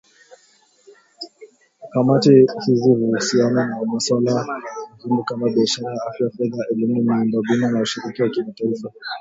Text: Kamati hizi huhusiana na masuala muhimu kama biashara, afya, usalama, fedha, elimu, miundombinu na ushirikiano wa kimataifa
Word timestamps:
Kamati 1.91 2.47
hizi 2.65 2.81
huhusiana 2.83 3.67
na 3.67 3.85
masuala 3.85 4.45
muhimu 4.97 5.23
kama 5.23 5.49
biashara, 5.49 5.93
afya, 5.93 6.27
usalama, 6.27 6.37
fedha, 6.37 6.65
elimu, 6.71 6.95
miundombinu 7.03 7.71
na 7.71 7.81
ushirikiano 7.81 8.29
wa 8.31 8.35
kimataifa 8.53 8.91